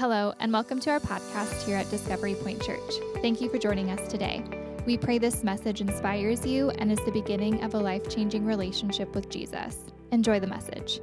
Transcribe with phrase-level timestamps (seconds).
[0.00, 2.94] Hello, and welcome to our podcast here at Discovery Point Church.
[3.20, 4.42] Thank you for joining us today.
[4.86, 9.14] We pray this message inspires you and is the beginning of a life changing relationship
[9.14, 9.76] with Jesus.
[10.10, 11.02] Enjoy the message.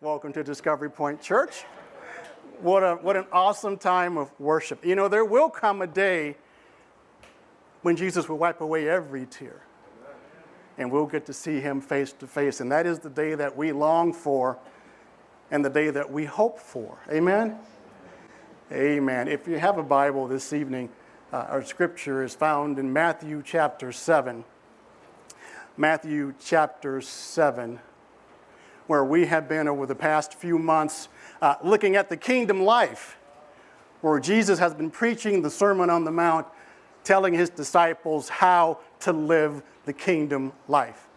[0.00, 1.62] Welcome to Discovery Point Church.
[2.60, 4.84] What, a, what an awesome time of worship.
[4.84, 6.34] You know, there will come a day
[7.82, 9.62] when Jesus will wipe away every tear.
[10.76, 12.58] And we'll get to see him face to face.
[12.58, 14.58] And that is the day that we long for
[15.50, 16.98] and the day that we hope for.
[17.10, 17.58] Amen?
[18.72, 19.28] Amen.
[19.28, 20.88] If you have a Bible this evening,
[21.32, 24.44] uh, our scripture is found in Matthew chapter 7.
[25.76, 27.80] Matthew chapter 7,
[28.86, 31.08] where we have been over the past few months
[31.42, 33.18] uh, looking at the kingdom life,
[34.00, 36.46] where Jesus has been preaching the Sermon on the Mount,
[37.02, 41.08] telling his disciples how to live the kingdom life,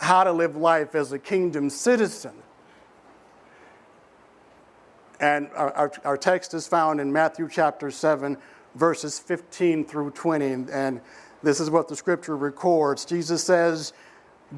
[0.00, 2.34] how to live life as a kingdom citizen.
[5.24, 8.36] And our, our, our, text is found in Matthew chapter 7,
[8.74, 10.66] verses 15 through 20.
[10.70, 11.00] And
[11.42, 13.06] this is what the scripture records.
[13.06, 13.94] Jesus says,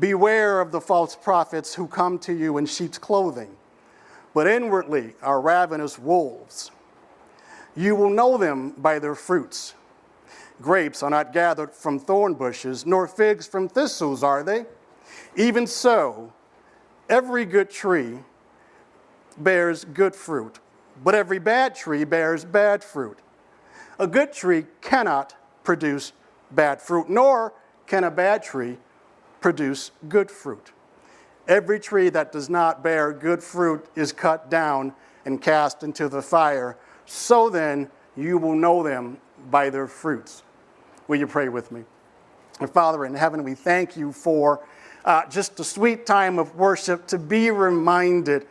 [0.00, 3.56] Beware of the false prophets who come to you in sheep's clothing,
[4.34, 6.72] but inwardly are ravenous wolves.
[7.76, 9.74] You will know them by their fruits.
[10.60, 14.66] Grapes are not gathered from thorn bushes, nor figs from thistles, are they?
[15.36, 16.32] Even so,
[17.08, 18.18] every good tree
[19.38, 20.58] bears good fruit,
[21.02, 23.18] but every bad tree bears bad fruit.
[23.98, 25.34] A good tree cannot
[25.64, 26.12] produce
[26.50, 27.52] bad fruit, nor
[27.86, 28.78] can a bad tree
[29.40, 30.72] produce good fruit.
[31.48, 34.92] Every tree that does not bear good fruit is cut down
[35.24, 36.76] and cast into the fire.
[37.04, 39.18] So then, you will know them
[39.50, 40.42] by their fruits.
[41.06, 41.84] Will you pray with me?
[42.60, 44.66] Our Father in heaven, we thank you for
[45.04, 48.46] uh, just a sweet time of worship to be reminded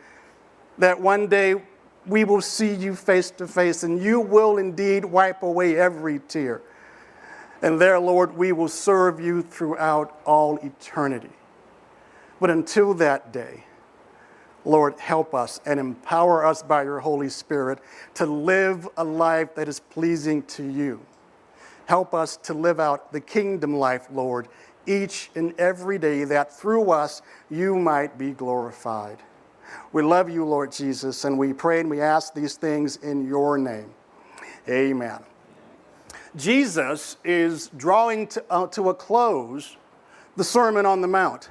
[0.78, 1.62] that one day
[2.06, 6.62] we will see you face to face and you will indeed wipe away every tear.
[7.62, 11.30] And there, Lord, we will serve you throughout all eternity.
[12.40, 13.64] But until that day,
[14.64, 17.78] Lord, help us and empower us by your Holy Spirit
[18.14, 21.00] to live a life that is pleasing to you.
[21.86, 24.48] Help us to live out the kingdom life, Lord,
[24.86, 29.18] each and every day, that through us you might be glorified.
[29.92, 33.58] We love you, Lord Jesus, and we pray and we ask these things in your
[33.58, 33.92] name.
[34.68, 35.20] Amen.
[36.36, 39.76] Jesus is drawing to, uh, to a close
[40.36, 41.50] the Sermon on the Mount.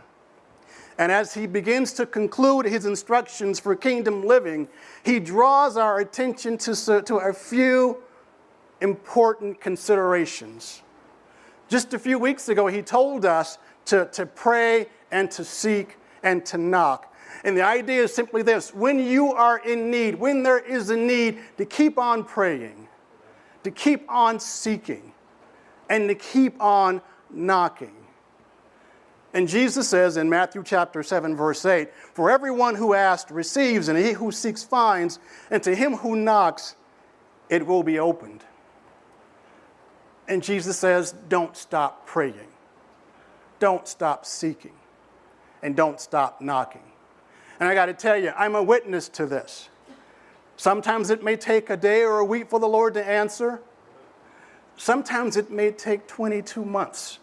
[0.97, 4.67] And as he begins to conclude his instructions for kingdom living,
[5.03, 7.97] he draws our attention to, to a few
[8.79, 10.83] important considerations.
[11.67, 16.45] Just a few weeks ago, he told us to, to pray and to seek and
[16.45, 17.13] to knock.
[17.43, 20.97] And the idea is simply this when you are in need, when there is a
[20.97, 22.87] need, to keep on praying,
[23.63, 25.13] to keep on seeking,
[25.89, 27.95] and to keep on knocking.
[29.35, 33.97] And Jesus says in Matthew chapter 7, verse 8, For everyone who asks receives, and
[33.99, 35.19] he who seeks finds,
[35.51, 36.75] and to him who knocks
[37.49, 38.45] it will be opened.
[40.27, 42.47] And Jesus says, Don't stop praying,
[43.59, 44.73] don't stop seeking,
[45.61, 46.81] and don't stop knocking.
[47.59, 49.69] And I got to tell you, I'm a witness to this.
[50.57, 53.61] Sometimes it may take a day or a week for the Lord to answer.
[54.77, 57.19] Sometimes it may take 22 months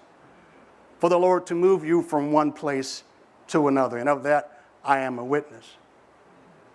[0.99, 3.05] for the Lord to move you from one place
[3.49, 3.99] to another.
[3.99, 5.77] And of that, I am a witness.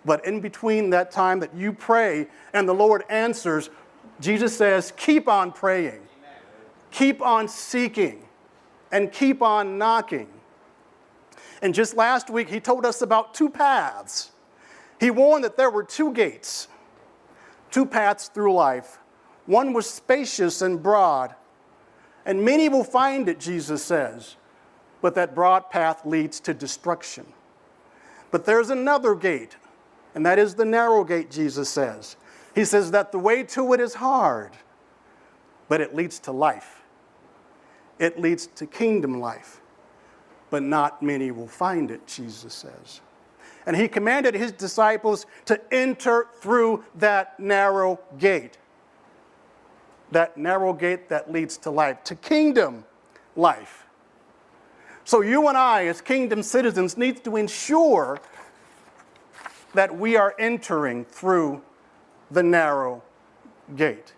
[0.04, 3.70] But in between that time that you pray and the Lord answers,
[4.20, 6.00] Jesus says, keep on praying,
[6.90, 8.24] keep on seeking,
[8.90, 10.28] and keep on knocking.
[11.62, 14.30] And just last week, he told us about two paths.
[15.00, 16.68] He warned that there were two gates,
[17.70, 18.98] two paths through life.
[19.46, 21.34] One was spacious and broad,
[22.26, 24.36] and many will find it, Jesus says,
[25.00, 27.26] but that broad path leads to destruction.
[28.30, 29.56] But there's another gate,
[30.14, 32.16] and that is the narrow gate, Jesus says.
[32.54, 34.52] He says that the way to it is hard,
[35.68, 36.82] but it leads to life,
[37.98, 39.60] it leads to kingdom life
[40.50, 43.00] but not many will find it, Jesus says.
[43.66, 48.56] And he commanded his disciples to enter through that narrow gate.
[50.10, 52.84] That narrow gate that leads to life, to kingdom
[53.36, 53.86] life.
[55.04, 58.18] So you and I, as kingdom citizens, need to ensure
[59.74, 61.62] that we are entering through
[62.30, 63.02] the narrow
[63.76, 64.14] gate.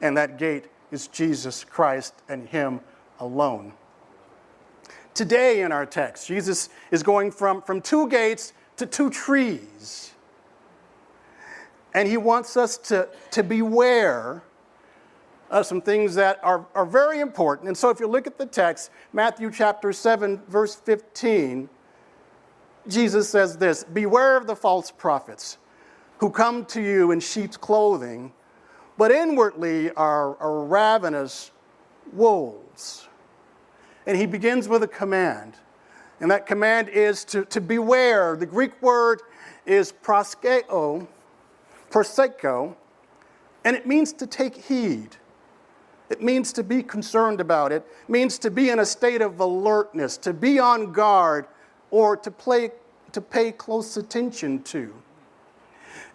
[0.00, 2.80] And that gate is Jesus Christ and Him
[3.20, 3.72] alone
[5.16, 6.28] today in our text.
[6.28, 10.12] Jesus is going from, from two gates to two trees.
[11.94, 14.42] And he wants us to, to beware
[15.50, 17.68] of some things that are, are very important.
[17.68, 21.68] And so if you look at the text, Matthew chapter 7, verse 15,
[22.88, 25.58] Jesus says this Beware of the false prophets
[26.18, 28.32] who come to you in sheep's clothing,
[28.98, 31.50] but inwardly are, are ravenous
[32.12, 33.08] wolves.
[34.06, 35.54] And he begins with a command.
[36.20, 38.36] And that command is to, to beware.
[38.36, 39.20] The Greek word
[39.66, 41.06] is proskeo,
[41.90, 42.74] proseko,
[43.64, 45.16] and it means to take heed.
[46.08, 49.40] It means to be concerned about it, it means to be in a state of
[49.40, 51.46] alertness, to be on guard,
[51.90, 52.70] or to, play,
[53.12, 54.94] to pay close attention to.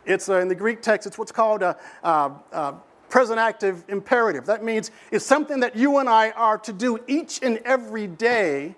[0.05, 2.75] It's uh, in the Greek text, it's what's called a, a, a
[3.11, 4.45] present active imperative.
[4.47, 8.75] That means it's something that you and I are to do each and every day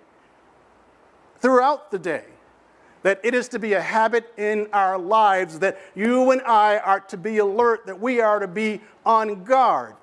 [1.38, 2.24] throughout the day.
[3.04, 7.00] That it is to be a habit in our lives, that you and I are
[7.00, 9.94] to be alert, that we are to be on guard.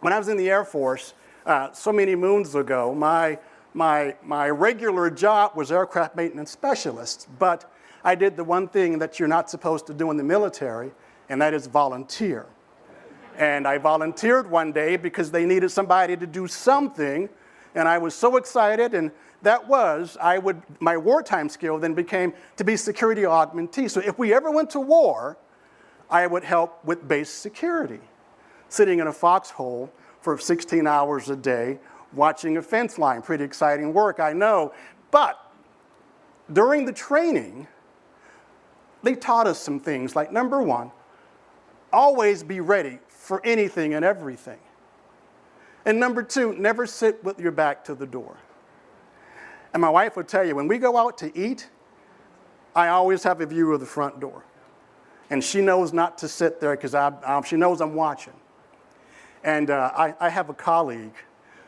[0.00, 1.14] When I was in the Air Force
[1.46, 3.38] uh, so many moons ago, my,
[3.72, 7.72] my, my regular job was aircraft maintenance specialist, but
[8.04, 10.90] I did the one thing that you're not supposed to do in the military,
[11.28, 12.46] and that is volunteer.
[13.38, 17.30] And I volunteered one day because they needed somebody to do something,
[17.74, 19.12] and I was so excited and
[19.42, 23.88] that was, I would, my wartime skill then became to be security augmentee.
[23.88, 25.38] So if we ever went to war,
[26.10, 28.00] I would help with base security,
[28.68, 31.78] sitting in a foxhole for 16 hours a day,
[32.12, 33.22] watching a fence line.
[33.22, 34.72] Pretty exciting work, I know.
[35.10, 35.38] But
[36.52, 37.68] during the training,
[39.02, 40.90] they taught us some things like number one,
[41.92, 44.58] always be ready for anything and everything.
[45.84, 48.38] And number two, never sit with your back to the door.
[49.74, 51.68] And my wife would tell you, when we go out to eat,
[52.74, 54.44] I always have a view of the front door.
[55.28, 56.96] And she knows not to sit there because
[57.46, 58.32] she knows I'm watching.
[59.44, 61.14] And uh, I, I, have a colleague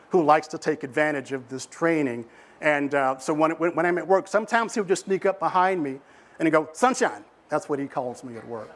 [0.09, 2.25] who likes to take advantage of this training.
[2.59, 5.81] And uh, so when, when, when I'm at work, sometimes he'll just sneak up behind
[5.81, 5.99] me
[6.39, 7.23] and he'll go, Sunshine.
[7.49, 8.71] That's what he calls me at work.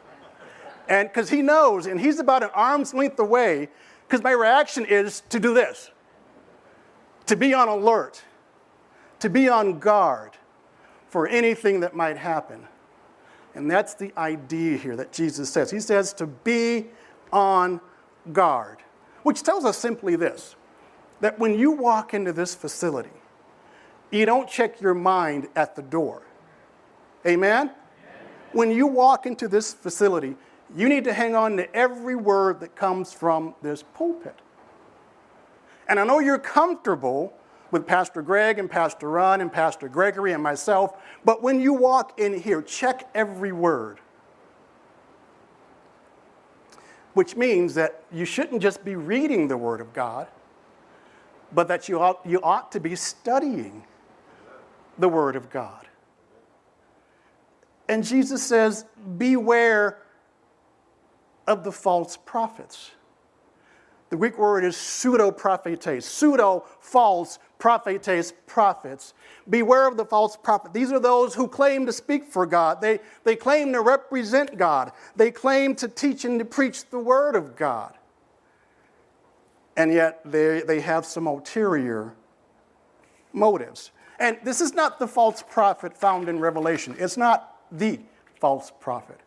[0.88, 3.68] And because he knows, and he's about an arm's length away,
[4.06, 5.90] because my reaction is to do this
[7.26, 8.22] to be on alert
[9.20, 10.32] to be on guard
[11.08, 12.66] for anything that might happen.
[13.54, 15.70] And that's the idea here that Jesus says.
[15.70, 16.86] He says to be
[17.32, 17.80] on
[18.32, 18.78] guard,
[19.22, 20.56] which tells us simply this
[21.20, 23.08] that when you walk into this facility,
[24.10, 26.22] you don't check your mind at the door.
[27.26, 27.70] Amen?
[28.52, 30.36] When you walk into this facility,
[30.74, 34.36] you need to hang on to every word that comes from this pulpit.
[35.88, 37.32] And I know you're comfortable
[37.70, 40.96] with Pastor Greg and Pastor Ron and Pastor Gregory and myself.
[41.24, 44.00] But when you walk in here, check every word.
[47.14, 50.26] Which means that you shouldn't just be reading the Word of God,
[51.52, 53.84] but that you ought, you ought to be studying
[54.98, 55.86] the Word of God.
[57.88, 58.84] And Jesus says,
[59.16, 59.98] Beware
[61.46, 62.92] of the false prophets.
[64.08, 69.14] The Greek word is pseudo prophetes, pseudo false prophetes, prophets.
[69.48, 70.72] Beware of the false prophet.
[70.72, 72.80] These are those who claim to speak for God.
[72.80, 74.92] They, they claim to represent God.
[75.16, 77.94] They claim to teach and to preach the word of God.
[79.76, 82.14] And yet they, they have some ulterior
[83.32, 83.90] motives.
[84.18, 86.94] And this is not the false prophet found in Revelation.
[86.98, 88.00] It's not the
[88.40, 89.20] false prophet.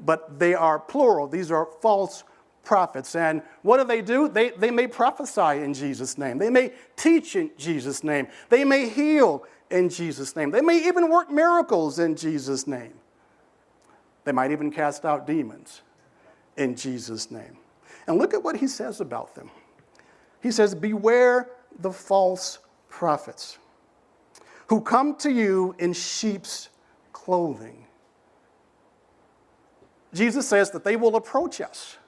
[0.00, 1.26] But they are plural.
[1.26, 2.24] These are false
[2.64, 3.14] prophets.
[3.14, 4.28] And what do they do?
[4.28, 8.88] They, they may prophesy in Jesus' name, they may teach in Jesus' name, they may
[8.88, 12.94] heal in Jesus' name, they may even work miracles in Jesus' name.
[14.24, 15.82] They might even cast out demons
[16.56, 17.58] in Jesus' name.
[18.06, 19.50] And look at what he says about them.
[20.42, 22.58] He says, Beware the false
[22.88, 23.58] prophets
[24.68, 26.70] who come to you in sheep's
[27.12, 27.83] clothing.
[30.14, 31.98] Jesus says that they will approach us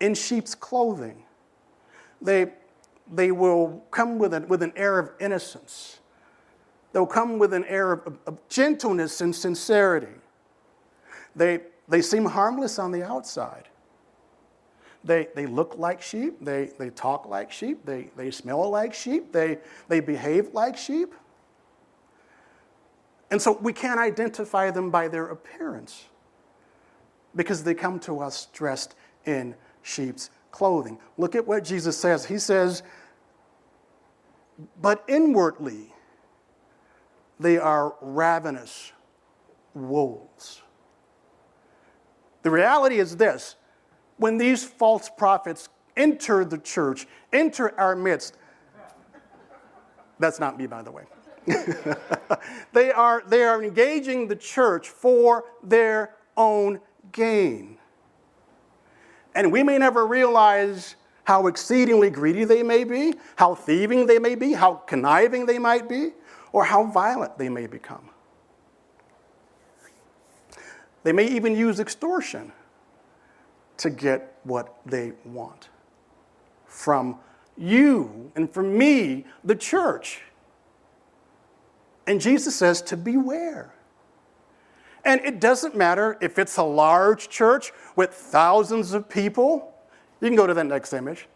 [0.00, 1.22] in sheep's clothing.
[2.20, 2.52] They,
[3.10, 6.00] they will come with an, with an air of innocence.
[6.92, 10.12] They'll come with an air of, of gentleness and sincerity.
[11.36, 13.68] They, they seem harmless on the outside.
[15.04, 19.30] They, they look like sheep, they, they talk like sheep, they, they smell like sheep,
[19.30, 21.14] they, they behave like sheep.
[23.30, 26.06] And so we can't identify them by their appearance
[27.36, 30.98] because they come to us dressed in sheep's clothing.
[31.18, 32.24] Look at what Jesus says.
[32.24, 32.82] He says,
[34.80, 35.92] But inwardly
[37.38, 38.92] they are ravenous
[39.74, 40.62] wolves.
[42.42, 43.56] The reality is this
[44.16, 48.36] when these false prophets enter the church, enter our midst,
[50.18, 51.04] that's not me, by the way.
[52.72, 56.80] they, are, they are engaging the church for their own
[57.12, 57.78] gain.
[59.34, 64.34] And we may never realize how exceedingly greedy they may be, how thieving they may
[64.34, 66.12] be, how conniving they might be,
[66.52, 68.08] or how violent they may become.
[71.02, 72.52] They may even use extortion
[73.78, 75.68] to get what they want
[76.66, 77.18] from
[77.56, 80.22] you and from me, the church.
[82.06, 83.72] And Jesus says to beware.
[85.06, 89.72] And it doesn't matter if it's a large church with thousands of people.
[90.20, 91.28] You can go to that next image.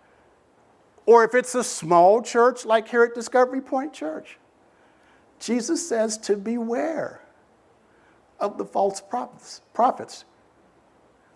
[1.07, 4.39] Or if it's a small church like here at Discovery Point Church.
[5.39, 7.23] Jesus says to beware
[8.41, 10.25] of the false prophets, prophets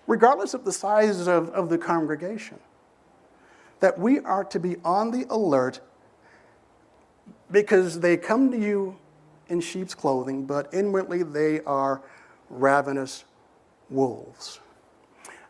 [0.08, 2.58] regardless of the size of, of the congregation.
[3.78, 5.80] That we are to be on the alert
[7.50, 8.98] because they come to you
[9.48, 12.02] in sheep's clothing, but inwardly they are
[12.54, 13.24] ravenous
[13.90, 14.60] wolves.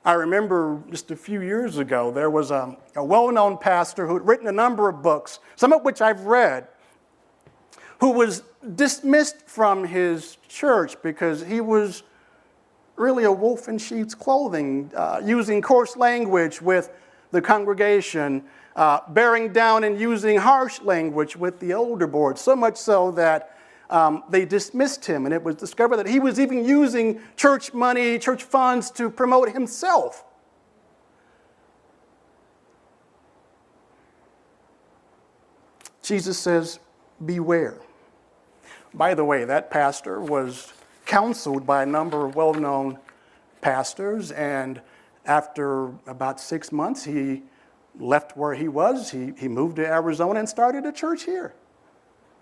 [0.04, 4.14] I remember just a few years ago, there was a, a well known pastor who
[4.14, 6.68] had written a number of books, some of which I've read,
[8.00, 8.42] who was
[8.74, 12.02] dismissed from his church because he was
[12.96, 16.90] really a wolf in sheep's clothing, uh, using coarse language with
[17.30, 18.44] the congregation,
[18.76, 23.53] uh, bearing down and using harsh language with the older board, so much so that
[23.90, 28.18] um, they dismissed him, and it was discovered that he was even using church money,
[28.18, 30.24] church funds to promote himself.
[36.02, 36.78] Jesus says,
[37.24, 37.78] Beware.
[38.92, 40.72] By the way, that pastor was
[41.06, 42.98] counseled by a number of well known
[43.60, 44.80] pastors, and
[45.26, 47.42] after about six months, he
[47.98, 49.10] left where he was.
[49.10, 51.54] He, he moved to Arizona and started a church here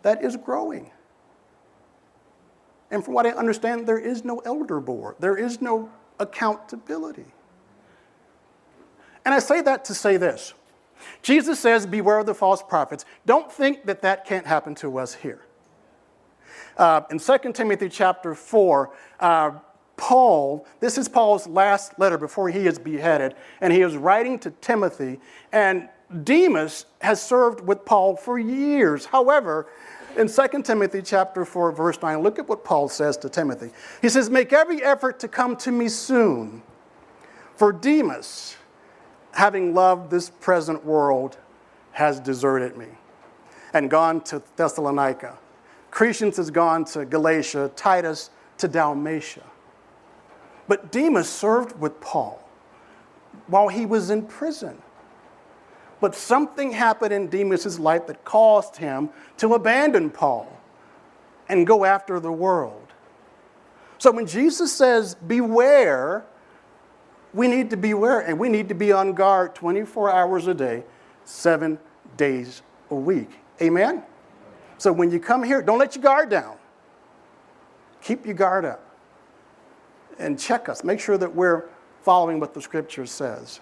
[0.02, 0.90] that is growing.
[2.92, 7.24] And from what I understand, there is no elder board, there is no accountability.
[9.24, 10.54] And I say that to say this
[11.22, 13.04] Jesus says, Beware of the false prophets.
[13.26, 15.40] Don't think that that can't happen to us here.
[16.76, 19.50] Uh, in 2 Timothy chapter 4, uh,
[19.96, 24.50] Paul, this is Paul's last letter before he is beheaded, and he is writing to
[24.50, 25.20] Timothy,
[25.52, 25.88] and
[26.24, 29.06] Demas has served with Paul for years.
[29.06, 29.68] However,
[30.16, 33.70] in 2 Timothy chapter 4 verse 9, look at what Paul says to Timothy.
[34.00, 36.62] He says, "Make every effort to come to me soon,
[37.56, 38.56] for Demas,
[39.32, 41.38] having loved this present world,
[41.92, 42.88] has deserted me
[43.72, 45.38] and gone to Thessalonica.
[45.90, 49.42] Crescens has gone to Galatia, Titus to Dalmatia.
[50.68, 52.42] But Demas served with Paul
[53.46, 54.80] while he was in prison.
[56.02, 60.60] But something happened in Demas' life that caused him to abandon Paul
[61.48, 62.88] and go after the world.
[63.98, 66.24] So when Jesus says, beware,
[67.32, 70.82] we need to beware and we need to be on guard 24 hours a day,
[71.24, 71.78] seven
[72.16, 73.30] days a week.
[73.62, 74.02] Amen?
[74.78, 76.56] So when you come here, don't let your guard down.
[78.00, 78.84] Keep your guard up
[80.18, 80.82] and check us.
[80.82, 81.66] Make sure that we're
[82.00, 83.60] following what the scripture says.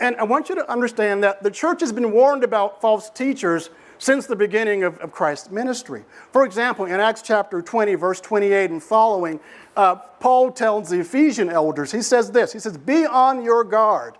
[0.00, 3.70] And I want you to understand that the church has been warned about false teachers
[3.98, 6.04] since the beginning of, of Christ's ministry.
[6.32, 9.40] For example, in Acts chapter 20, verse 28 and following,
[9.76, 14.14] uh, Paul tells the Ephesian elders, he says this He says, Be on your guard.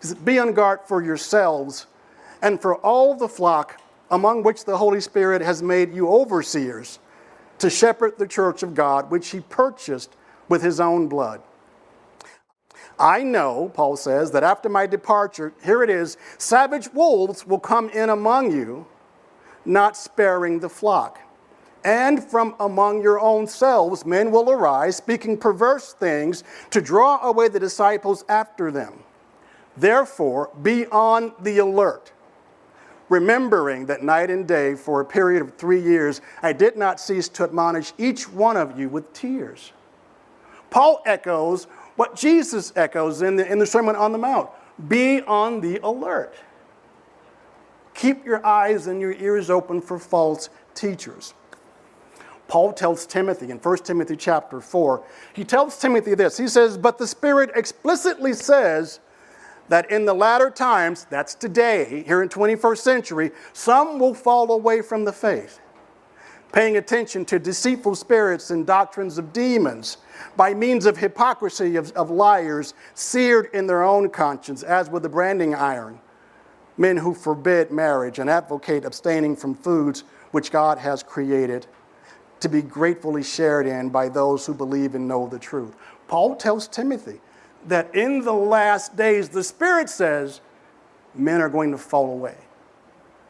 [0.00, 1.86] He says, Be on guard for yourselves
[2.42, 3.80] and for all the flock
[4.10, 6.98] among which the Holy Spirit has made you overseers
[7.58, 10.14] to shepherd the church of God, which he purchased
[10.48, 11.40] with his own blood.
[12.98, 17.88] I know, Paul says, that after my departure, here it is, savage wolves will come
[17.90, 18.86] in among you,
[19.64, 21.18] not sparing the flock.
[21.84, 27.48] And from among your own selves, men will arise, speaking perverse things to draw away
[27.48, 29.02] the disciples after them.
[29.76, 32.12] Therefore, be on the alert,
[33.08, 37.28] remembering that night and day, for a period of three years, I did not cease
[37.30, 39.72] to admonish each one of you with tears.
[40.70, 44.50] Paul echoes what Jesus echoes in the, in the Sermon on the Mount
[44.88, 46.34] be on the alert.
[47.94, 51.34] Keep your eyes and your ears open for false teachers.
[52.48, 56.36] Paul tells Timothy in 1 Timothy chapter 4, he tells Timothy this.
[56.36, 59.00] He says, But the Spirit explicitly says
[59.68, 64.82] that in the latter times, that's today, here in 21st century, some will fall away
[64.82, 65.60] from the faith,
[66.54, 69.96] paying attention to deceitful spirits and doctrines of demons,
[70.36, 75.08] by means of hypocrisy of, of liars, seared in their own conscience, as with a
[75.08, 75.98] branding iron.
[76.78, 81.66] Men who forbid marriage and advocate abstaining from foods which God has created
[82.38, 85.74] to be gratefully shared in by those who believe and know the truth.
[86.06, 87.20] Paul tells Timothy
[87.66, 90.40] that in the last days, the Spirit says,
[91.16, 92.36] men are going to fall away.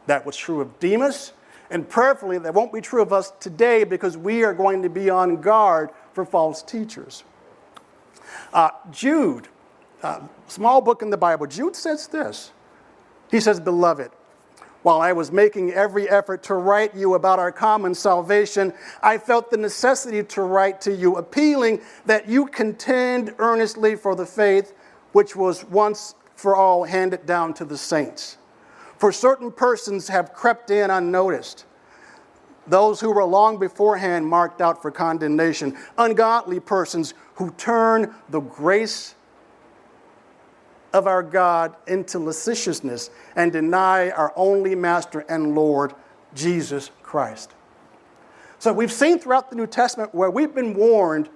[0.05, 1.31] That was true of Demas,
[1.69, 5.09] and prayerfully, that won't be true of us today because we are going to be
[5.09, 7.23] on guard for false teachers.
[8.53, 9.47] Uh, Jude,
[10.03, 12.51] uh, small book in the Bible, Jude says this.
[13.31, 14.11] He says, Beloved,
[14.83, 19.49] while I was making every effort to write you about our common salvation, I felt
[19.49, 24.73] the necessity to write to you, appealing that you contend earnestly for the faith
[25.11, 28.37] which was once for all handed down to the saints.
[29.05, 31.65] For certain persons have crept in unnoticed,
[32.65, 39.13] those who were long beforehand marked out for condemnation, ungodly persons who turn the grace
[40.91, 45.93] of our God into lasciviousness and deny our only Master and Lord,
[46.33, 47.53] Jesus Christ.
[48.57, 51.29] So we've seen throughout the New Testament where we've been warned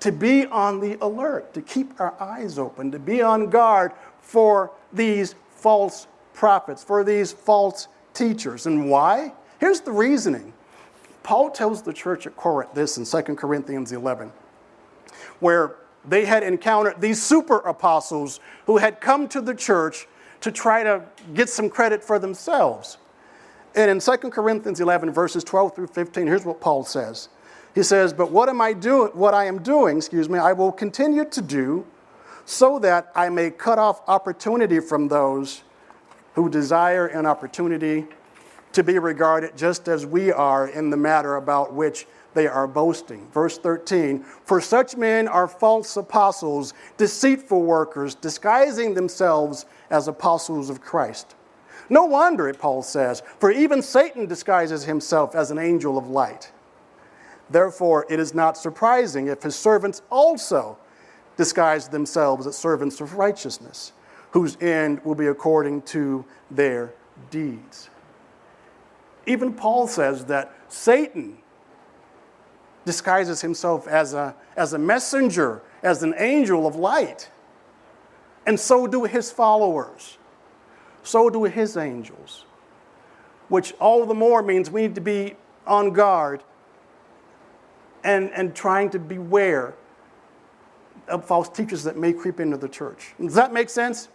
[0.00, 4.72] to be on the alert, to keep our eyes open, to be on guard for
[4.92, 8.66] these false prophets, for these false teachers.
[8.66, 9.32] And why?
[9.58, 10.52] Here's the reasoning.
[11.24, 14.32] Paul tells the church at Corinth this in 2 Corinthians 11,
[15.40, 15.74] where
[16.06, 20.06] they had encountered these super apostles who had come to the church
[20.40, 21.02] to try to
[21.34, 22.98] get some credit for themselves.
[23.74, 27.28] And in 2 Corinthians 11, verses 12 through 15, here's what Paul says.
[27.74, 29.10] He says, But what am I doing?
[29.12, 31.84] What I am doing, excuse me, I will continue to do
[32.44, 35.64] so that I may cut off opportunity from those
[36.34, 38.06] who desire an opportunity
[38.72, 43.26] to be regarded just as we are in the matter about which they are boasting.
[43.32, 50.80] Verse 13 For such men are false apostles, deceitful workers, disguising themselves as apostles of
[50.80, 51.34] Christ.
[51.90, 56.52] No wonder, it, Paul says, for even Satan disguises himself as an angel of light.
[57.50, 60.76] Therefore, it is not surprising if his servants also
[61.36, 63.92] disguise themselves as servants of righteousness,
[64.30, 66.92] whose end will be according to their
[67.30, 67.90] deeds.
[69.26, 71.38] Even Paul says that Satan
[72.84, 77.30] disguises himself as a, as a messenger, as an angel of light.
[78.46, 80.16] And so do his followers.
[81.02, 82.46] So do his angels.
[83.48, 85.36] Which all the more means we need to be
[85.66, 86.42] on guard
[88.04, 89.74] and, and trying to beware
[91.08, 93.14] of false teachers that may creep into the church.
[93.20, 94.08] Does that make sense?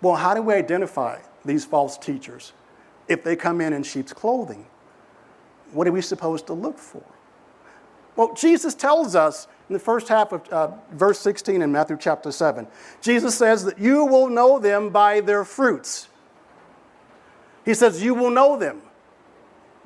[0.00, 2.52] Well, how do we identify these false teachers
[3.08, 4.66] if they come in in sheep's clothing?
[5.72, 7.02] what are we supposed to look for?
[8.16, 12.32] Well, Jesus tells us in the first half of uh, verse 16 in Matthew chapter
[12.32, 12.66] 7,
[13.00, 16.08] Jesus says that you will know them by their fruits.
[17.64, 18.82] He says, You will know them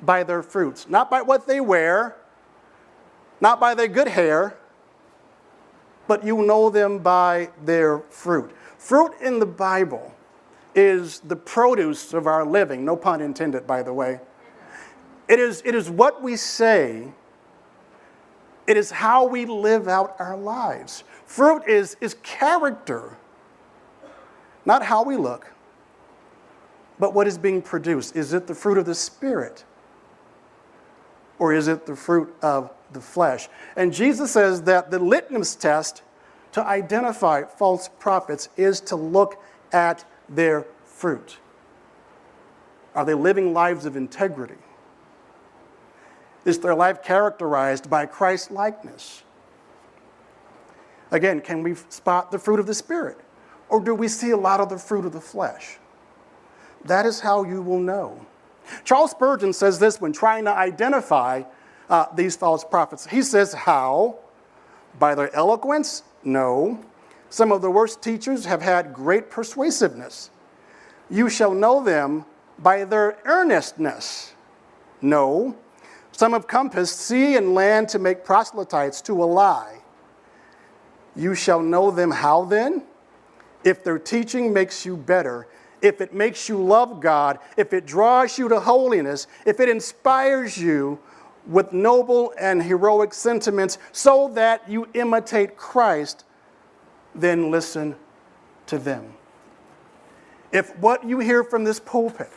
[0.01, 2.15] by their fruits, not by what they wear,
[3.39, 4.57] not by their good hair,
[6.07, 8.51] but you will know them by their fruit.
[8.83, 10.13] Fruit in the Bible
[10.75, 14.19] is the produce of our living, no pun intended, by the way.
[15.29, 17.13] It is, it is what we say,
[18.67, 21.05] it is how we live out our lives.
[21.25, 23.15] Fruit is, is character,
[24.65, 25.53] not how we look,
[26.99, 28.17] but what is being produced.
[28.17, 29.63] Is it the fruit of the Spirit?
[31.39, 33.47] Or is it the fruit of the flesh?
[33.77, 36.01] And Jesus says that the litmus test
[36.53, 41.37] to identify false prophets is to look at their fruit.
[42.95, 44.57] Are they living lives of integrity?
[46.45, 49.23] Is their life characterized by Christ likeness?
[51.11, 53.19] Again, can we spot the fruit of the Spirit?
[53.69, 55.77] Or do we see a lot of the fruit of the flesh?
[56.85, 58.25] That is how you will know.
[58.83, 61.43] Charles Spurgeon says this when trying to identify
[61.89, 63.07] uh, these false prophets.
[63.07, 64.17] He says, How?
[64.99, 66.03] By their eloquence?
[66.23, 66.79] No.
[67.29, 70.29] Some of the worst teachers have had great persuasiveness.
[71.09, 72.25] You shall know them
[72.59, 74.33] by their earnestness.
[75.01, 75.55] No.
[76.11, 79.79] Some have compassed sea and land to make proselytes to a lie.
[81.15, 82.83] You shall know them how then?
[83.63, 85.47] If their teaching makes you better,
[85.81, 90.57] if it makes you love God, if it draws you to holiness, if it inspires
[90.57, 90.99] you
[91.47, 96.23] with noble and heroic sentiments so that you imitate Christ,
[97.13, 97.95] then listen
[98.67, 99.13] to them.
[100.51, 102.29] If what you hear from this pulpit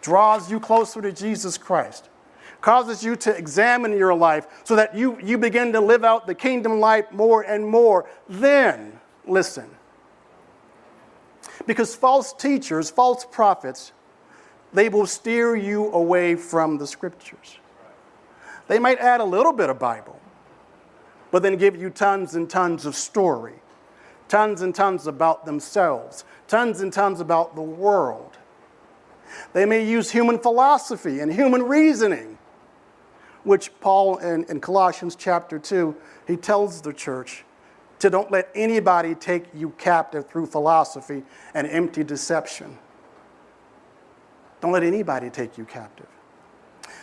[0.00, 2.08] draws you closer to Jesus Christ,
[2.60, 6.34] causes you to examine your life so that you, you begin to live out the
[6.34, 9.68] kingdom life more and more, then listen.
[11.66, 13.92] Because false teachers, false prophets,
[14.72, 17.58] they will steer you away from the scriptures.
[18.70, 20.20] They might add a little bit of Bible,
[21.32, 23.56] but then give you tons and tons of story,
[24.28, 28.38] tons and tons about themselves, tons and tons about the world.
[29.54, 32.38] They may use human philosophy and human reasoning,
[33.42, 35.96] which Paul in, in Colossians chapter 2,
[36.28, 37.44] he tells the church
[37.98, 42.78] to don't let anybody take you captive through philosophy and empty deception.
[44.60, 46.06] Don't let anybody take you captive.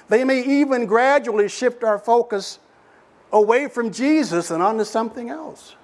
[0.09, 2.59] They may even gradually shift our focus
[3.31, 5.75] away from Jesus and onto something else.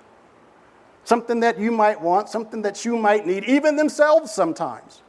[1.04, 5.02] Something that you might want, something that you might need, even themselves sometimes.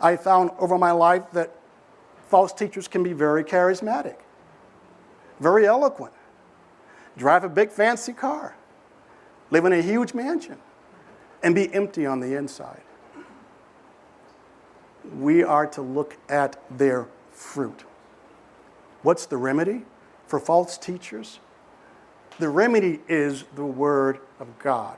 [0.00, 1.54] I found over my life that
[2.28, 4.16] false teachers can be very charismatic,
[5.40, 6.14] very eloquent,
[7.18, 8.56] drive a big fancy car,
[9.50, 10.56] live in a huge mansion,
[11.42, 12.80] and be empty on the inside.
[15.18, 17.84] We are to look at their fruit.
[19.04, 19.82] What's the remedy
[20.26, 21.38] for false teachers?
[22.38, 24.96] The remedy is the Word of God.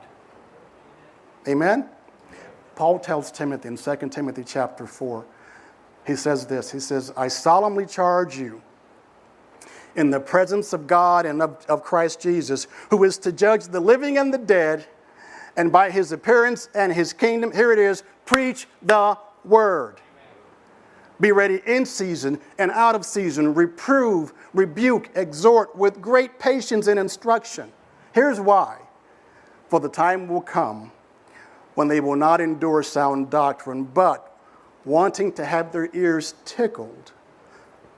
[1.45, 1.89] Amen?
[2.75, 5.25] Paul tells Timothy in 2 Timothy chapter 4,
[6.05, 8.61] he says this He says, I solemnly charge you
[9.97, 13.81] in the presence of God and of, of Christ Jesus, who is to judge the
[13.81, 14.85] living and the dead,
[15.57, 19.99] and by his appearance and his kingdom, here it is, preach the word.
[21.19, 26.99] Be ready in season and out of season, reprove, rebuke, exhort with great patience and
[26.99, 27.71] instruction.
[28.13, 28.79] Here's why.
[29.69, 30.91] For the time will come
[31.75, 34.35] when they will not endure sound doctrine, but
[34.85, 37.11] wanting to have their ears tickled,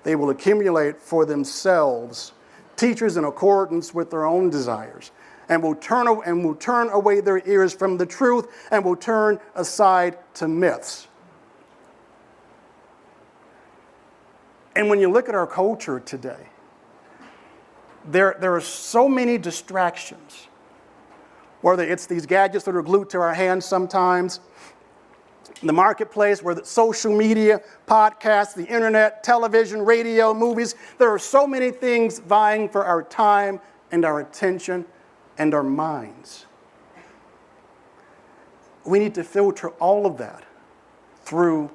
[0.03, 2.33] they will accumulate for themselves
[2.75, 5.11] teachers in accordance with their own desires,
[5.49, 9.39] and will turn, and will turn away their ears from the truth and will turn
[9.55, 11.08] aside to myths.
[14.75, 16.47] And when you look at our culture today,
[18.05, 20.47] there, there are so many distractions
[21.61, 24.39] whether it's these gadgets that are glued to our hands sometimes,
[25.61, 30.75] the marketplace, whether it's social media, podcasts, the internet, television, radio, movies.
[30.97, 33.59] There are so many things vying for our time
[33.91, 34.85] and our attention
[35.37, 36.45] and our minds.
[38.85, 40.45] We need to filter all of that
[41.23, 41.69] through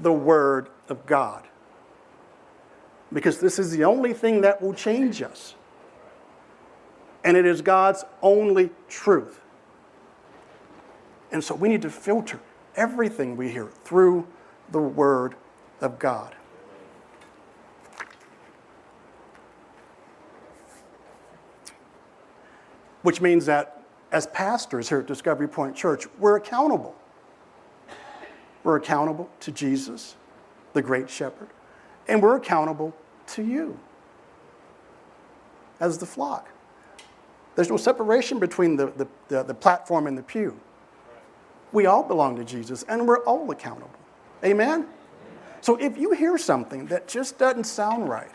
[0.00, 1.46] the Word of God.
[3.12, 5.54] Because this is the only thing that will change us
[7.24, 9.40] and it is God's only truth.
[11.32, 12.40] And so we need to filter
[12.76, 14.26] everything we hear through
[14.70, 15.34] the Word
[15.80, 16.34] of God.
[23.02, 26.94] Which means that as pastors here at Discovery Point Church, we're accountable.
[28.64, 30.16] We're accountable to Jesus,
[30.74, 31.48] the great shepherd,
[32.08, 32.94] and we're accountable
[33.28, 33.78] to you
[35.80, 36.48] as the flock.
[37.54, 40.58] There's no separation between the, the, the, the platform and the pew.
[41.72, 43.90] We all belong to Jesus and we're all accountable.
[44.44, 44.86] Amen?
[45.60, 48.30] So if you hear something that just doesn't sound right,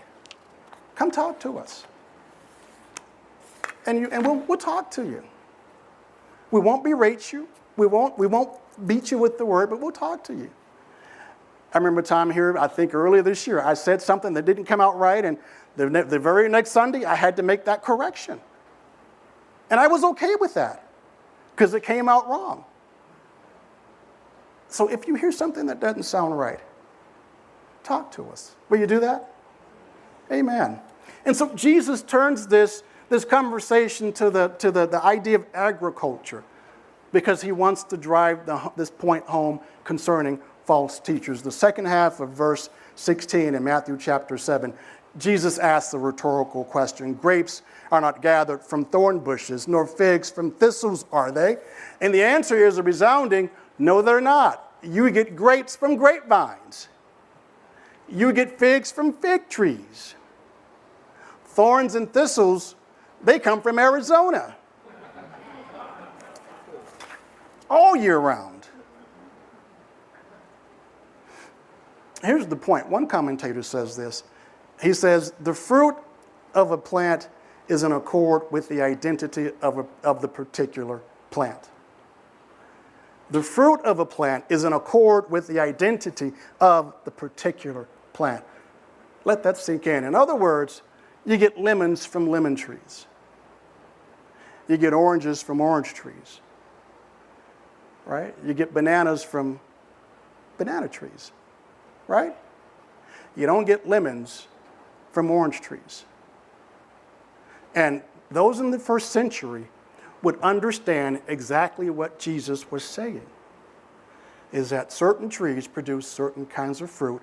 [0.95, 1.85] come talk to us.
[3.85, 5.23] And, you, and we'll, we'll talk to you.
[6.51, 7.47] We won't berate you.
[7.77, 10.49] We won't, we won't beat you with the word, but we'll talk to you.
[11.75, 14.63] I remember a time here, I think earlier this year, I said something that didn't
[14.63, 15.37] come out right, and
[15.75, 18.39] the, the very next Sunday, I had to make that correction.
[19.69, 20.87] And I was okay with that
[21.53, 22.63] because it came out wrong.
[24.69, 26.61] So if you hear something that doesn't sound right,
[27.83, 28.55] talk to us.
[28.69, 29.33] Will you do that?
[30.31, 30.79] Amen.
[31.25, 36.45] And so Jesus turns this, this conversation to, the, to the, the idea of agriculture
[37.11, 41.41] because he wants to drive the, this point home concerning false teachers.
[41.41, 44.73] The second half of verse 16 in Matthew chapter 7,
[45.17, 50.51] Jesus asks the rhetorical question Grapes are not gathered from thorn bushes, nor figs from
[50.51, 51.57] thistles, are they?
[52.01, 54.71] And the answer is a resounding no, they're not.
[54.81, 56.87] You get grapes from grapevines,
[58.07, 60.15] you get figs from fig trees.
[61.45, 62.75] Thorns and thistles,
[63.23, 64.55] they come from Arizona
[67.69, 68.54] all year round.
[72.21, 72.89] Here's the point.
[72.89, 74.23] One commentator says this.
[74.81, 75.95] He says, The fruit
[76.53, 77.29] of a plant
[77.67, 81.01] is in accord with the identity of, a, of the particular
[81.31, 81.69] plant.
[83.31, 88.43] The fruit of a plant is in accord with the identity of the particular plant.
[89.23, 90.03] Let that sink in.
[90.03, 90.83] In other words,
[91.25, 93.07] you get lemons from lemon trees.
[94.67, 96.39] You get oranges from orange trees.
[98.05, 98.35] Right?
[98.45, 99.59] You get bananas from
[100.59, 101.31] banana trees.
[102.07, 102.35] Right?
[103.35, 104.47] You don't get lemons
[105.11, 106.05] from orange trees.
[107.73, 109.67] And those in the first century
[110.21, 113.25] would understand exactly what Jesus was saying
[114.51, 117.21] is that certain trees produce certain kinds of fruit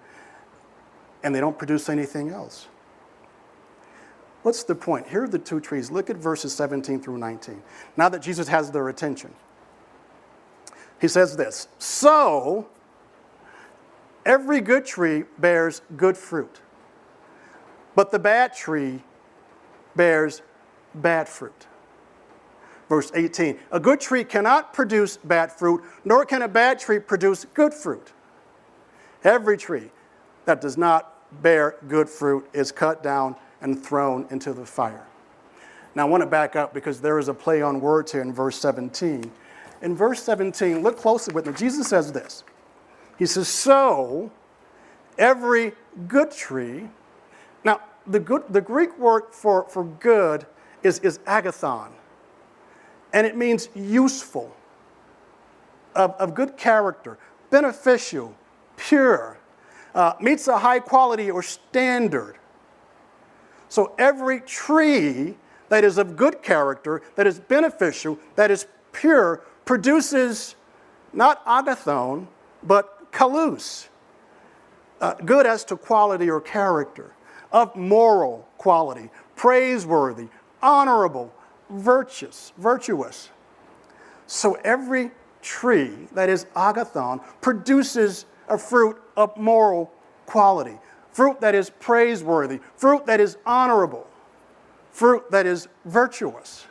[1.22, 2.66] and they don't produce anything else.
[4.42, 5.08] What's the point?
[5.08, 5.90] Here are the two trees.
[5.90, 7.62] Look at verses 17 through 19.
[7.96, 9.32] Now that Jesus has their attention,
[11.00, 12.68] he says this So,
[14.24, 16.60] every good tree bears good fruit,
[17.94, 19.02] but the bad tree
[19.96, 20.42] bears
[20.94, 21.66] bad fruit.
[22.88, 27.44] Verse 18 A good tree cannot produce bad fruit, nor can a bad tree produce
[27.54, 28.12] good fruit.
[29.24, 29.90] Every tree
[30.44, 31.08] that does not
[31.42, 35.06] bear good fruit is cut down and thrown into the fire.
[35.94, 38.32] Now, I want to back up because there is a play on words here in
[38.32, 39.30] verse 17.
[39.82, 41.52] In verse 17, look closely with me.
[41.52, 42.44] Jesus says this
[43.18, 44.30] He says, So
[45.18, 45.72] every
[46.08, 46.88] good tree,
[47.64, 50.46] now, the, good, the Greek word for, for good
[50.82, 51.90] is, is agathon,
[53.12, 54.54] and it means useful,
[55.94, 57.18] of, of good character,
[57.50, 58.34] beneficial,
[58.76, 59.38] pure,
[59.94, 62.38] uh, meets a high quality or standard.
[63.68, 65.36] So every tree
[65.68, 70.56] that is of good character, that is beneficial, that is pure, produces
[71.12, 72.26] not agathon,
[72.62, 73.88] but kalous,
[75.00, 77.14] uh, good as to quality or character,
[77.52, 80.28] of moral quality, praiseworthy,
[80.62, 81.32] honorable,
[81.70, 83.30] virtuous, virtuous.
[84.26, 85.10] So every
[85.42, 89.92] tree that is agathon produces a fruit of moral
[90.26, 90.78] quality,
[91.10, 94.06] fruit that is praiseworthy, fruit that is honorable,
[94.90, 96.66] fruit that is virtuous.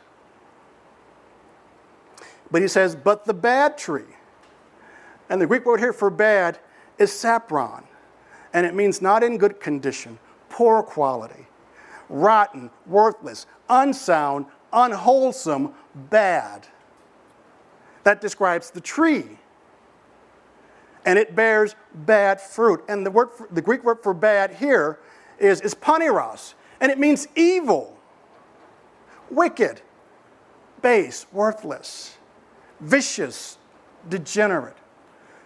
[2.50, 4.04] But he says, but the bad tree,
[5.32, 6.58] and the Greek word here for bad
[6.98, 7.84] is sapron,
[8.52, 10.18] and it means not in good condition,
[10.50, 11.46] poor quality,
[12.10, 15.72] rotten, worthless, unsound, unwholesome,
[16.10, 16.68] bad.
[18.04, 19.38] That describes the tree
[21.06, 22.84] and it bears bad fruit.
[22.86, 24.98] And the, word for, the Greek word for bad here
[25.38, 27.96] is, is paneros, and it means evil,
[29.30, 29.80] wicked,
[30.82, 32.18] base, worthless,
[32.80, 33.56] vicious,
[34.10, 34.76] degenerate.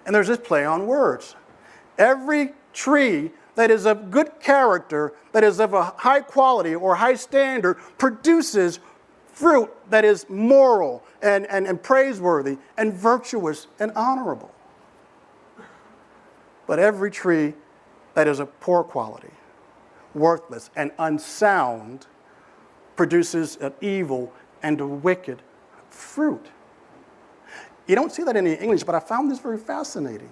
[0.06, 1.34] And there's this play on words.
[1.98, 7.14] Every tree that is of good character, that is of a high quality or high
[7.14, 8.80] standard, produces
[9.26, 14.50] fruit that is moral and, and, and praiseworthy and virtuous and honorable
[16.66, 17.54] but every tree
[18.14, 19.30] that is of poor quality,
[20.14, 22.06] worthless, and unsound
[22.96, 25.42] produces an evil and a wicked
[25.90, 26.46] fruit.
[27.86, 30.30] You don't see that in English, but I found this very fascinating.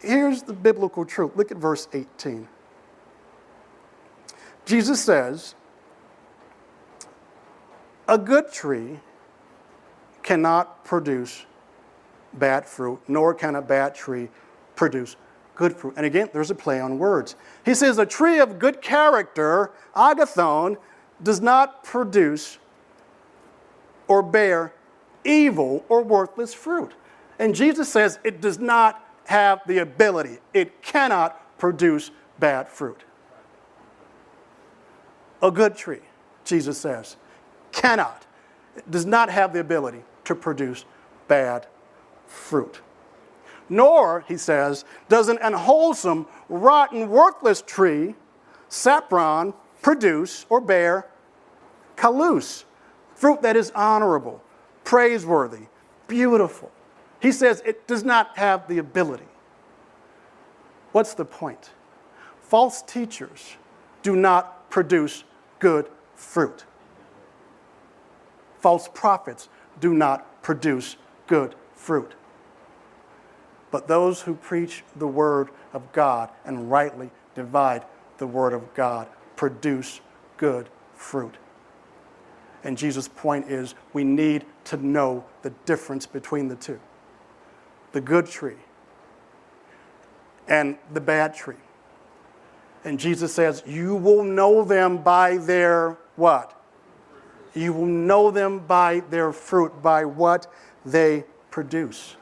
[0.00, 1.32] Here's the biblical truth.
[1.36, 2.48] Look at verse 18.
[4.64, 5.54] Jesus says,
[8.06, 9.00] A good tree
[10.22, 11.46] cannot produce
[12.34, 14.28] bad fruit, nor can a bad tree
[14.76, 15.16] produce
[15.54, 15.94] good fruit.
[15.96, 17.34] And again, there's a play on words.
[17.64, 20.76] He says, A tree of good character, agathon,
[21.22, 22.58] does not produce
[24.08, 24.72] or bear
[25.24, 26.92] evil or worthless fruit.
[27.38, 33.04] And Jesus says it does not have the ability, it cannot produce bad fruit.
[35.42, 36.00] A good tree,
[36.44, 37.16] Jesus says,
[37.70, 38.26] cannot,
[38.90, 40.84] does not have the ability to produce
[41.28, 41.66] bad
[42.26, 42.80] fruit.
[43.68, 48.14] Nor, he says, does an unwholesome, rotten, worthless tree,
[48.68, 51.06] sapron, produce or bear
[51.96, 52.64] kalous,
[53.18, 54.42] fruit that is honorable,
[54.84, 55.66] praiseworthy,
[56.06, 56.70] beautiful.
[57.20, 59.28] He says it does not have the ability.
[60.92, 61.70] What's the point?
[62.40, 63.56] False teachers
[64.02, 65.24] do not produce
[65.58, 66.64] good fruit.
[68.58, 69.48] False prophets
[69.80, 72.14] do not produce good fruit
[73.70, 77.84] but those who preach the word of God and rightly divide
[78.18, 80.00] the word of God produce
[80.36, 81.34] good fruit.
[82.64, 86.80] And Jesus' point is we need to know the difference between the two
[87.92, 88.56] the good tree
[90.46, 91.56] and the bad tree.
[92.84, 96.54] And Jesus says, You will know them by their what?
[97.54, 100.52] You will know them by their fruit, by what
[100.84, 102.16] they produce.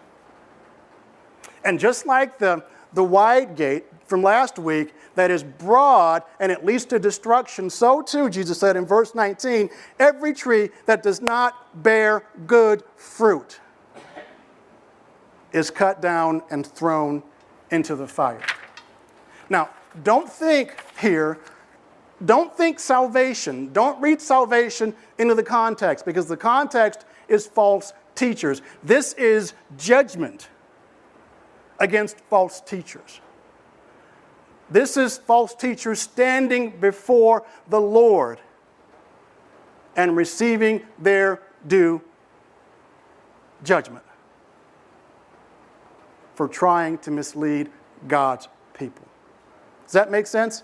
[1.65, 6.65] And just like the, the wide gate from last week that is broad and it
[6.65, 11.83] leads to destruction, so too, Jesus said in verse 19, every tree that does not
[11.83, 13.61] bear good fruit
[15.53, 17.23] is cut down and thrown
[17.71, 18.43] into the fire.
[19.51, 19.71] Now,
[20.05, 21.39] don't think here,
[22.25, 28.63] don't think salvation, don't read salvation into the context because the context is false teachers.
[28.83, 30.49] This is judgment
[31.79, 33.21] against false teachers.
[34.71, 38.41] This is false teachers standing before the Lord
[39.97, 42.03] and receiving their due
[43.63, 44.05] judgment
[46.35, 47.71] for trying to mislead
[48.09, 49.07] God's people.
[49.85, 50.63] Does that make sense?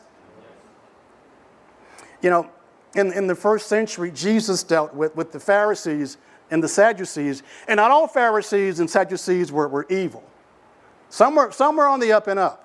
[2.21, 2.51] You know,
[2.95, 6.19] in, in the first century, Jesus dealt with, with the Pharisees
[6.51, 10.23] and the Sadducees, and not all Pharisees and Sadducees were, were evil.
[11.09, 12.62] Some were, some were on the up and up.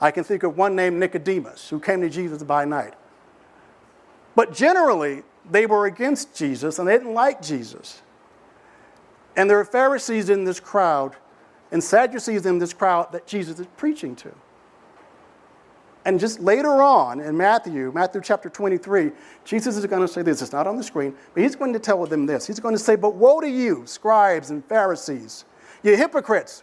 [0.00, 2.94] I can think of one named Nicodemus who came to Jesus by night.
[4.34, 8.02] But generally, they were against Jesus and they didn't like Jesus.
[9.36, 11.16] And there are Pharisees in this crowd
[11.72, 14.32] and Sadducees in this crowd that Jesus is preaching to.
[16.04, 19.12] And just later on in Matthew, Matthew chapter 23,
[19.44, 20.40] Jesus is going to say this.
[20.40, 22.46] It's not on the screen, but he's going to tell them this.
[22.46, 25.44] He's going to say, But woe to you, scribes and Pharisees,
[25.82, 26.62] you hypocrites,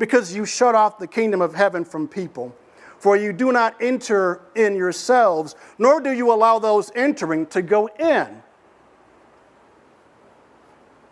[0.00, 2.56] because you shut off the kingdom of heaven from people.
[2.98, 7.86] For you do not enter in yourselves, nor do you allow those entering to go
[7.98, 8.42] in.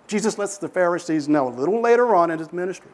[0.06, 2.90] Jesus lets the Pharisees know a little later on in his ministry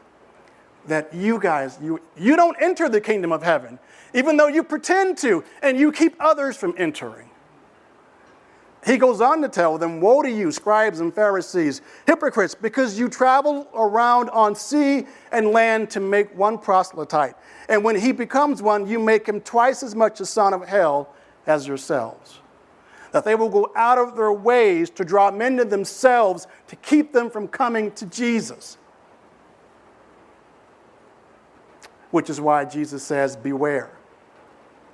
[0.86, 3.78] that you guys, you, you don't enter the kingdom of heaven,
[4.14, 7.30] even though you pretend to, and you keep others from entering.
[8.84, 13.08] He goes on to tell them, Woe to you, scribes and Pharisees, hypocrites, because you
[13.08, 17.34] travel around on sea and land to make one proselyte.
[17.68, 21.14] And when he becomes one, you make him twice as much a son of hell
[21.46, 22.40] as yourselves.
[23.12, 27.12] That they will go out of their ways to draw men to themselves to keep
[27.12, 28.76] them from coming to Jesus.
[32.14, 33.90] which is why Jesus says, Beware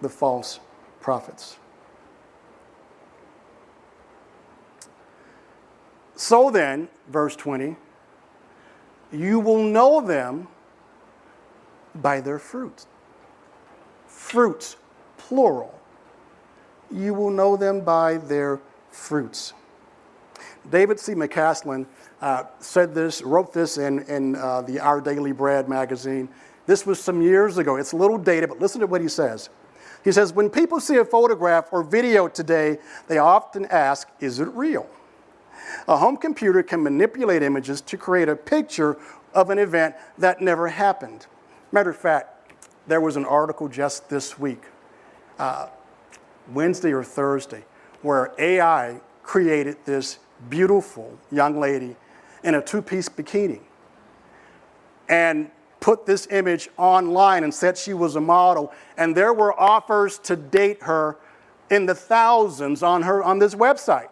[0.01, 0.59] the false
[1.03, 1.59] prophets.
[6.21, 7.77] So then, verse 20,
[9.11, 10.49] you will know them
[11.95, 12.87] by their fruits.
[14.07, 14.77] Fruits,
[15.17, 15.81] plural.
[16.91, 19.55] You will know them by their fruits.
[20.71, 21.15] David C.
[21.15, 21.87] McCasland
[22.21, 26.29] uh, said this, wrote this in, in uh, the Our Daily Bread magazine.
[26.67, 27.77] This was some years ago.
[27.77, 29.49] It's a little dated, but listen to what he says.
[30.05, 32.77] He says, When people see a photograph or video today,
[33.09, 34.87] they often ask, Is it real?
[35.89, 38.97] A home computer can manipulate images to create a picture
[39.35, 41.27] of an event that never happened.
[41.73, 42.53] Matter of fact,
[42.87, 44.65] there was an article just this week,
[45.39, 45.69] uh,
[46.53, 47.65] Wednesday or Thursday,
[48.03, 51.97] where AI created this beautiful young lady
[52.43, 53.61] in a two piece bikini.
[55.09, 60.19] And put this image online and said she was a model, and there were offers
[60.19, 61.17] to date her
[61.71, 64.11] in the thousands on her on this website.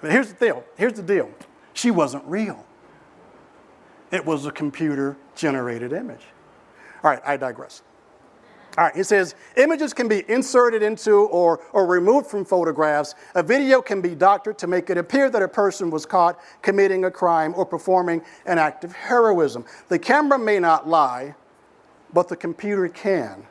[0.00, 0.64] But here's the deal.
[0.76, 1.30] Here's the deal.
[1.72, 2.64] She wasn't real.
[4.10, 6.22] It was a computer generated image.
[7.02, 7.82] All right, I digress.
[8.78, 13.14] All right, he says images can be inserted into or, or removed from photographs.
[13.34, 17.04] A video can be doctored to make it appear that a person was caught committing
[17.04, 19.64] a crime or performing an act of heroism.
[19.88, 21.34] The camera may not lie,
[22.12, 23.44] but the computer can.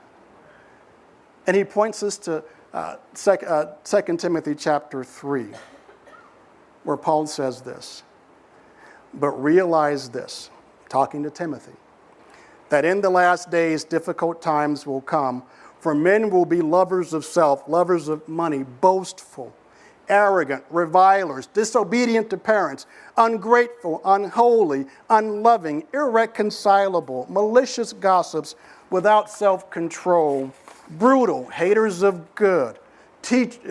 [1.48, 5.48] And he points us to uh, sec, uh, 2 Timothy chapter 3,
[6.84, 8.04] where Paul says this.
[9.14, 10.50] But realize this,
[10.88, 11.74] talking to Timothy
[12.70, 15.44] that in the last days difficult times will come,
[15.80, 19.54] for men will be lovers of self, lovers of money, boastful,
[20.08, 22.86] arrogant, revilers, disobedient to parents,
[23.18, 28.56] ungrateful, unholy, unloving, irreconcilable, malicious gossips,
[28.90, 30.52] without self control,
[30.92, 32.80] brutal, haters of good,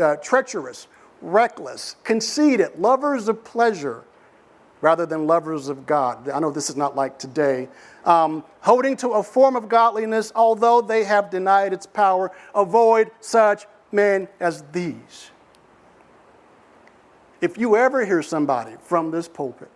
[0.00, 0.86] uh, treacherous,
[1.20, 4.04] reckless, conceited, lovers of pleasure
[4.80, 6.28] rather than lovers of God.
[6.28, 7.68] I know this is not like today.
[8.04, 13.66] Um, holding to a form of godliness, although they have denied its power, avoid such
[13.90, 15.30] men as these.
[17.40, 19.70] If you ever hear somebody from this pulpit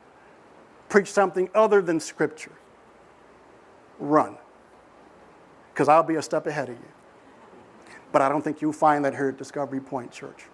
[0.89, 2.53] preach something other than Scripture,
[3.99, 4.37] run.
[5.73, 6.89] Because I'll be a step ahead of you.
[8.11, 10.45] But I don't think you'll find that here at Discovery Point Church.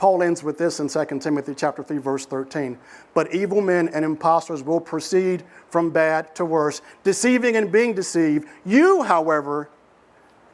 [0.00, 2.78] Paul ends with this in 2 Timothy chapter 3 verse 13.
[3.12, 8.48] But evil men and impostors will proceed from bad to worse, deceiving and being deceived.
[8.64, 9.68] You, however,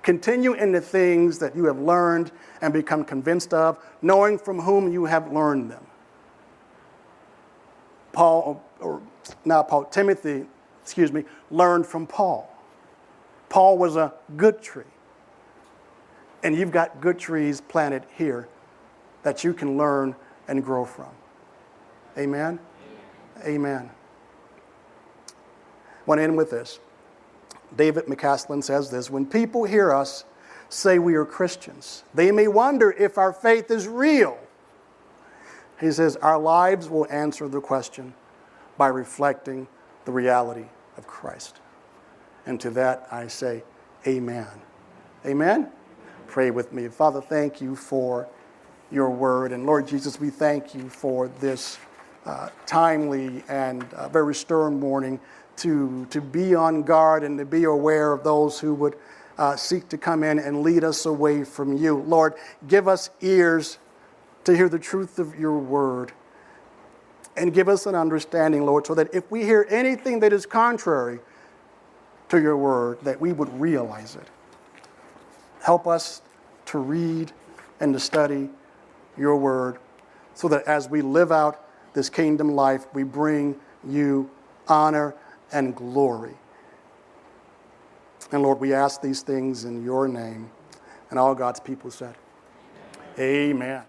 [0.02, 4.92] continue in the things that you have learned and become convinced of, knowing from whom
[4.92, 5.86] you have learned them.
[8.10, 9.00] Paul or
[9.44, 10.46] now Paul Timothy,
[10.82, 12.52] excuse me, learned from Paul.
[13.48, 14.82] Paul was a good tree.
[16.42, 18.48] And you've got good trees planted here
[19.26, 20.14] that you can learn
[20.46, 21.10] and grow from.
[22.16, 22.60] Amen?
[23.44, 23.90] Amen.
[25.28, 25.32] I
[26.06, 26.78] want to end with this.
[27.76, 30.24] David McCasland says this When people hear us
[30.68, 34.38] say we are Christians, they may wonder if our faith is real.
[35.80, 38.14] He says, Our lives will answer the question
[38.78, 39.66] by reflecting
[40.04, 40.66] the reality
[40.96, 41.60] of Christ.
[42.46, 43.64] And to that I say,
[44.06, 44.46] Amen.
[45.26, 45.72] Amen?
[46.28, 46.86] Pray with me.
[46.86, 48.28] Father, thank you for
[48.90, 49.52] your word.
[49.52, 51.78] And Lord Jesus, we thank you for this
[52.24, 55.20] uh, timely and uh, very stern morning
[55.56, 58.96] to, to be on guard and to be aware of those who would
[59.38, 61.98] uh, seek to come in and lead us away from you.
[61.98, 62.34] Lord,
[62.68, 63.78] give us ears
[64.44, 66.12] to hear the truth of your word
[67.36, 71.20] and give us an understanding, Lord, so that if we hear anything that is contrary
[72.28, 74.26] to your word, that we would realize it.
[75.60, 76.22] Help us
[76.66, 77.32] to read
[77.80, 78.48] and to study
[79.16, 79.78] your word
[80.34, 81.64] so that as we live out
[81.94, 83.56] this kingdom life, we bring
[83.86, 84.30] you
[84.68, 85.14] honor
[85.52, 86.34] and glory.
[88.32, 90.50] And Lord, we ask these things in your name.
[91.10, 92.16] And all God's people said,
[93.18, 93.84] Amen.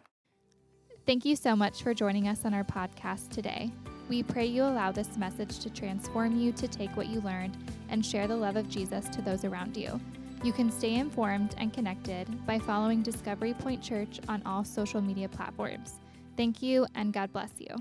[1.05, 3.71] Thank you so much for joining us on our podcast today.
[4.09, 7.57] We pray you allow this message to transform you to take what you learned
[7.89, 9.99] and share the love of Jesus to those around you.
[10.43, 15.27] You can stay informed and connected by following Discovery Point Church on all social media
[15.27, 15.99] platforms.
[16.37, 17.75] Thank you, and God bless you.